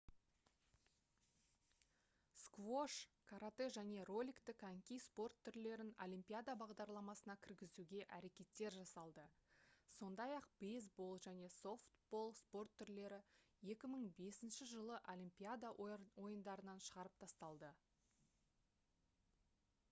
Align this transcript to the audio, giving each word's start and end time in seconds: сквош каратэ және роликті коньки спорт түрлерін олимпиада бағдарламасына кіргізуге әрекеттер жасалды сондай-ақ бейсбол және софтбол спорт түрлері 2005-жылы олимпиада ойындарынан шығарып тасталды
сквош 2.43 2.93
каратэ 3.31 3.65
және 3.75 4.05
роликті 4.09 4.55
коньки 4.63 4.97
спорт 5.03 5.41
түрлерін 5.49 5.91
олимпиада 6.05 6.55
бағдарламасына 6.63 7.35
кіргізуге 7.47 8.01
әрекеттер 8.19 8.77
жасалды 8.79 9.27
сондай-ақ 9.99 10.49
бейсбол 10.65 11.15
және 11.27 11.53
софтбол 11.59 12.33
спорт 12.41 12.75
түрлері 12.83 13.21
2005-жылы 13.73 14.99
олимпиада 15.17 15.75
ойындарынан 15.93 16.85
шығарып 16.91 17.23
тасталды 17.27 17.71